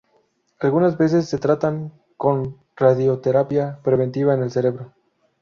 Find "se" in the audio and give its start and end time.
1.29-1.37